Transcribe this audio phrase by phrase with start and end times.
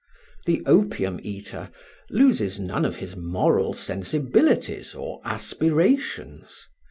[0.47, 1.69] The opium eater
[2.09, 6.67] loses none of his moral sensibilities or aspirations.